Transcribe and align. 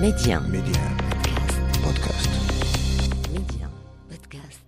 Média. 0.00 0.40
Média. 0.40 0.82
Podcast. 1.84 2.30
Média. 3.34 3.66
Podcast. 4.10 4.60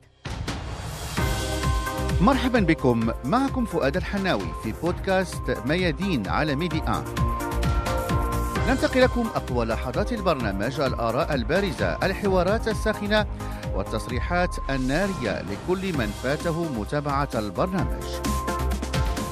مرحبا 2.21 2.61
بكم 2.61 3.11
معكم 3.25 3.65
فؤاد 3.65 3.97
الحناوي 3.97 4.47
في 4.63 4.73
بودكاست 4.83 5.59
ميادين 5.67 6.29
على 6.29 6.57
ميدي 6.57 6.79
آن 6.89 7.05
ننتقل 8.69 9.03
لكم 9.03 9.27
أقوى 9.35 9.65
لحظات 9.67 10.13
البرنامج 10.13 10.81
الآراء 10.81 11.35
البارزة 11.35 11.99
الحوارات 12.03 12.69
الساخنة 12.69 13.27
والتصريحات 13.75 14.57
النارية 14.71 15.43
لكل 15.43 15.99
من 15.99 16.07
فاته 16.23 16.81
متابعة 16.81 17.29
البرنامج 17.35 18.05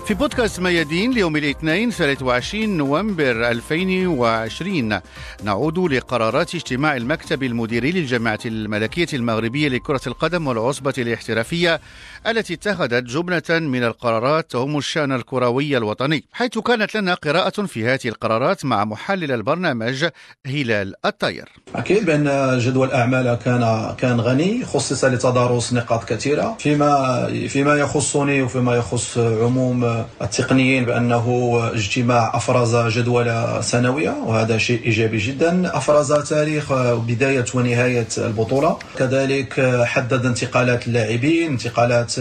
في 0.07 0.15
بودكاست 0.15 0.61
ميادين 0.61 1.13
ليوم 1.13 1.37
الاثنين 1.37 1.91
23 1.91 2.77
نوفمبر 2.77 3.51
2020 3.51 5.01
نعود 5.45 5.79
لقرارات 5.79 6.55
اجتماع 6.55 6.97
المكتب 6.97 7.43
المديري 7.43 7.93
للجامعة 7.93 8.39
الملكية 8.47 9.07
المغربية 9.13 9.69
لكرة 9.69 10.01
القدم 10.07 10.47
والعصبة 10.47 10.95
الاحترافية 10.99 11.81
التي 12.27 12.55
اتخذت 12.55 13.05
جملة 13.05 13.43
من 13.51 13.85
القرارات 13.85 14.51
تهم 14.51 14.79
الشأن 14.79 15.13
الكروي 15.13 15.77
الوطني 15.77 16.25
حيث 16.33 16.59
كانت 16.59 16.95
لنا 16.97 17.15
قراءة 17.15 17.67
في 17.67 17.87
هذه 17.87 18.09
القرارات 18.09 18.65
مع 18.65 18.85
محلل 18.85 19.33
البرنامج 19.33 20.07
هلال 20.47 20.95
الطير 21.07 21.49
أكيد 21.75 22.05
بأن 22.07 22.59
جدول 22.59 22.89
الأعمال 22.89 23.39
كان 23.45 23.95
كان 23.99 24.21
غني 24.21 24.65
خصص 24.65 25.05
لتدارس 25.05 25.73
نقاط 25.73 26.05
كثيرة 26.05 26.57
فيما 26.59 27.27
فيما 27.49 27.75
يخصني 27.75 28.43
وفيما 28.43 28.77
يخص 28.77 29.19
عموم 29.19 29.96
التقنيين 30.23 30.85
بأنه 30.85 31.27
اجتماع 31.75 32.37
أفرز 32.37 32.77
جدول 32.77 33.33
سنوية 33.61 34.15
وهذا 34.27 34.59
شيء 34.59 34.81
إيجابي 34.85 35.19
جدا. 35.19 35.77
أفرز 35.77 36.13
تاريخ 36.13 36.73
بداية 37.09 37.45
ونهاية 37.55 38.09
البطولة. 38.19 38.77
كذلك 38.99 39.83
حدد 39.85 40.27
انتقالات 40.27 40.87
اللاعبين 40.87 41.51
انتقالات 41.51 42.15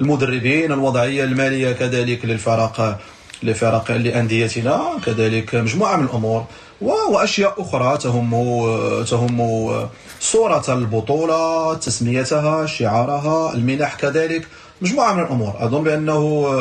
المدربين 0.00 0.72
الوضعية 0.72 1.24
المالية 1.24 1.72
كذلك 1.72 2.24
للفرق 2.24 2.98
لفرق 3.42 3.90
لأنديتنا. 3.90 4.80
كذلك 5.06 5.54
مجموعة 5.54 5.96
من 5.96 6.04
الأمور. 6.04 6.44
وأشياء 7.10 7.54
أخرى 7.58 7.98
تهم 7.98 8.30
تهم 9.04 9.38
صورة 10.20 10.64
البطولة 10.68 11.74
تسميتها 11.74 12.66
شعارها 12.66 13.54
المنح 13.54 13.94
كذلك. 13.94 14.46
مجموعه 14.80 15.12
من 15.12 15.22
الأمور. 15.22 15.54
أظن 15.58 15.84
بأنه 15.84 16.56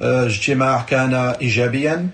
اجتماع 0.00 0.80
كان 0.82 1.14
ايجابيا 1.14 2.08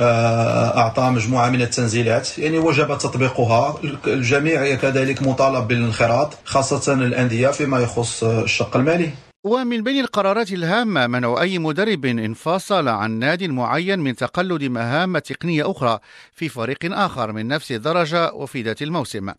أعطى 0.00 1.02
مجموعة 1.02 1.50
من 1.50 1.62
التنزيلات. 1.62 2.38
يعني 2.38 2.58
وجب 2.58 2.98
تطبيقها. 2.98 3.78
الجميع 4.06 4.74
كذلك 4.74 5.22
مطالب 5.22 5.68
بالانخراط 5.68 6.34
خاصة 6.44 6.92
الأندية 6.92 7.48
فيما 7.48 7.78
يخص 7.78 8.24
الشق 8.24 8.76
المالي. 8.76 9.10
ومن 9.44 9.82
بين 9.82 10.00
القرارات 10.00 10.52
الهامة 10.52 11.06
منع 11.06 11.40
أي 11.40 11.58
مدرب 11.58 12.04
انفصل 12.06 12.88
عن 12.88 13.10
ناد 13.10 13.44
معين 13.44 13.98
من 13.98 14.16
تقلد 14.16 14.64
مهام 14.64 15.18
تقنية 15.18 15.70
أخرى 15.70 15.98
في 16.32 16.48
فريق 16.48 16.78
آخر 16.84 17.32
من 17.32 17.48
نفس 17.48 17.72
الدرجة 17.72 18.32
وفي 18.32 18.62
ذات 18.62 18.82
الموسم. 18.82 19.32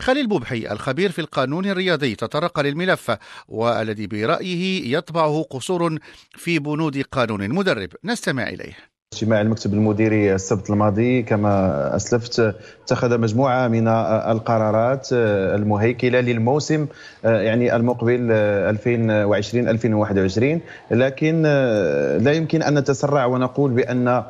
خليل 0.00 0.26
بوبحي 0.26 0.72
الخبير 0.72 1.12
في 1.12 1.20
القانون 1.20 1.66
الرياضي 1.66 2.14
تطرق 2.14 2.60
للملف 2.60 3.16
والذي 3.48 4.06
برأيه 4.06 4.96
يطبعه 4.96 5.42
قصور 5.50 5.98
في 6.30 6.58
بنود 6.58 7.02
قانون 7.02 7.42
المدرب. 7.42 7.88
نستمع 8.04 8.48
إليه. 8.48 8.95
اجتماع 9.12 9.40
المكتب 9.40 9.74
المديري 9.74 10.34
السبت 10.34 10.70
الماضي 10.70 11.22
كما 11.22 11.96
أسلفت 11.96 12.54
اتخذ 12.84 13.18
مجموعة 13.18 13.68
من 13.68 13.88
القرارات 13.88 15.08
المهيكلة 15.12 16.20
للموسم 16.20 16.86
يعني 17.24 17.76
المقبل 17.76 18.30
2020 18.30 19.68
2021 19.68 20.60
لكن 20.90 21.42
لا 22.22 22.32
يمكن 22.32 22.62
أن 22.62 22.78
نتسرع 22.78 23.26
ونقول 23.26 23.70
بأن 23.70 24.22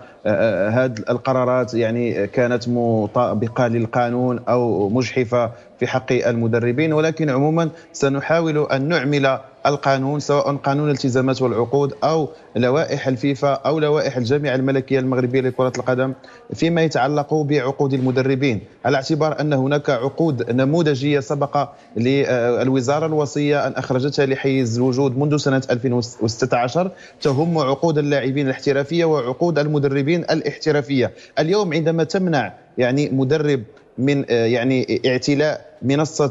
هذه 0.70 0.94
القرارات 1.10 1.74
يعني 1.74 2.26
كانت 2.26 2.68
مطابقه 2.68 3.66
للقانون 3.68 4.40
أو 4.48 4.88
مجحفة 4.88 5.50
في 5.80 5.86
حق 5.86 6.12
المدربين 6.12 6.92
ولكن 6.92 7.30
عموما 7.30 7.68
سنحاول 7.92 8.58
أن 8.58 8.88
نعمل 8.88 9.38
القانون 9.66 10.20
سواء 10.20 10.56
قانون 10.56 10.86
الالتزامات 10.86 11.42
والعقود 11.42 11.94
أو 12.04 12.28
لوائح 12.56 13.08
الفيفا 13.08 13.52
أو 13.52 13.78
لوائح 13.78 14.16
الجامعة 14.16 14.54
الملكية 14.54 14.98
المغربية 14.98 15.40
لكرة 15.40 15.72
القدم 15.78 16.12
فيما 16.54 16.82
يتعلق 16.82 17.34
بعقود 17.34 17.92
المدربين. 17.94 18.60
على 18.84 18.96
اعتبار 18.96 19.40
أن 19.40 19.52
هناك 19.52 19.90
عقود 19.90 20.50
نموذجية 20.50 21.20
سبق 21.20 21.68
للوزارة 21.96 23.06
الوصية 23.06 23.66
أن 23.66 23.72
أخرجتها 23.72 24.26
لحيز 24.26 24.76
الوجود 24.76 25.18
منذ 25.18 25.36
سنة 25.36 25.62
2016 25.70 26.90
تهم 27.22 27.58
عقود 27.58 27.98
اللاعبين 27.98 28.46
الاحترافية 28.46 29.04
وعقود 29.04 29.58
المدربين 29.58 30.15
الاحترافية. 30.16 31.12
اليوم 31.38 31.74
عندما 31.74 32.04
تمنع 32.04 32.52
يعني 32.78 33.08
مدرب 33.08 33.62
من 33.98 34.24
يعني 34.28 35.00
اعتلاء 35.06 35.65
منصة 35.82 36.26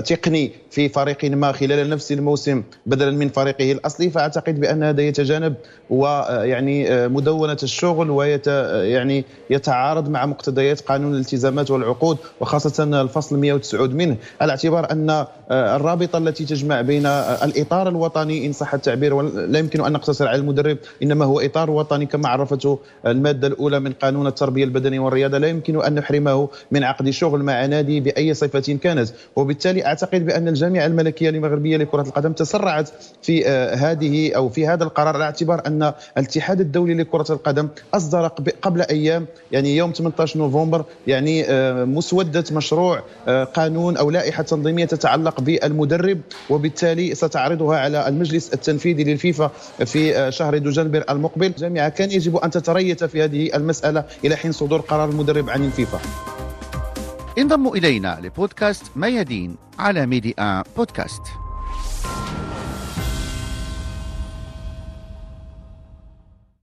تقني 0.00 0.52
في 0.70 0.88
فريق 0.88 1.24
ما 1.24 1.52
خلال 1.52 1.90
نفس 1.90 2.12
الموسم 2.12 2.62
بدلا 2.86 3.10
من 3.10 3.28
فريقه 3.28 3.72
الأصلي. 3.72 4.10
فأعتقد 4.10 4.60
بأن 4.60 4.82
هذا 4.82 5.02
يتجانب 5.02 5.54
ويعني 5.90 7.08
مدونة 7.08 7.56
الشغل 7.62 8.10
ويت 8.10 8.46
يعني 8.46 9.24
يتعارض 9.50 10.08
مع 10.08 10.26
مقتضيات 10.26 10.80
قانون 10.80 11.14
الالتزامات 11.14 11.70
والعقود 11.70 12.18
وخاصة 12.40 13.00
الفصل 13.02 13.38
109 13.38 13.86
منه. 13.86 14.16
على 14.40 14.50
اعتبار 14.50 14.90
أن 14.90 15.26
الرابطة 15.50 16.18
التي 16.18 16.44
تجمع 16.44 16.80
بين 16.80 17.06
الإطار 17.06 17.88
الوطني 17.88 18.46
إن 18.46 18.52
صح 18.52 18.74
التعبير 18.74 19.22
لا 19.22 19.58
يمكن 19.58 19.84
أن 19.84 19.92
نقتصر 19.92 20.28
على 20.28 20.40
المدرب 20.40 20.78
إنما 21.02 21.24
هو 21.24 21.40
إطار 21.40 21.70
وطني 21.70 22.06
كما 22.06 22.28
عرفته 22.28 22.78
المادة 23.06 23.48
الأولى 23.48 23.80
من 23.80 23.92
قانون 23.92 24.26
التربية 24.26 24.64
البدنية 24.64 25.00
والرياضة. 25.00 25.38
لا 25.38 25.48
يمكن 25.48 25.84
أن 25.84 25.94
نحرمه 25.94 26.48
من 26.70 26.84
عقد 26.84 27.10
شغل 27.10 27.42
مع 27.42 27.66
نادي 27.66 28.00
بأي 28.00 28.34
صفة 28.34 28.67
كانت 28.76 29.08
وبالتالي 29.36 29.86
أعتقد 29.86 30.26
بأن 30.26 30.48
الجامعة 30.48 30.86
الملكية 30.86 31.28
المغربية 31.28 31.76
لكرة 31.76 32.02
القدم 32.02 32.32
تسرعت 32.32 32.90
في 33.22 33.46
هذه 33.74 34.32
أو 34.32 34.48
في 34.48 34.66
هذا 34.66 34.84
القرار 34.84 35.14
على 35.14 35.24
اعتبار 35.24 35.62
أن 35.66 35.92
الاتحاد 36.18 36.60
الدولي 36.60 36.94
لكرة 36.94 37.26
القدم 37.30 37.68
اصدر 37.94 38.26
قبل 38.62 38.82
أيام 38.82 39.26
يعني 39.52 39.76
يوم 39.76 39.92
18 39.92 40.38
نوفمبر 40.38 40.84
يعني 41.06 41.44
مسودة 41.84 42.44
مشروع 42.52 43.02
قانون 43.54 43.96
أو 43.96 44.10
لائحة 44.10 44.42
تنظيمية 44.42 44.84
تتعلق 44.84 45.40
بالمدرب 45.40 46.20
وبالتالي 46.50 47.14
ستعرضها 47.14 47.78
على 47.78 48.08
المجلس 48.08 48.54
التنفيذي 48.54 49.04
للفيفا 49.04 49.50
في 49.84 50.32
شهر 50.32 50.58
دجنبر 50.58 51.04
المقبل. 51.10 51.46
الجامعة 51.46 51.88
كان 51.88 52.10
يجب 52.10 52.36
أن 52.36 52.50
تتريث 52.50 53.04
في 53.04 53.24
هذه 53.24 53.56
المسألة 53.56 54.04
إلى 54.24 54.36
حين 54.36 54.52
صدور 54.52 54.80
قرار 54.80 55.08
المدرب 55.08 55.50
عن 55.50 55.64
الفيفا. 55.64 56.00
انضموا 57.38 57.76
إلينا 57.76 58.20
لبودكاست 58.22 58.96
ميادين 58.96 59.56
على 59.78 60.06
ميدي 60.06 60.34
آن 60.38 60.62
بودكاست. 60.76 61.22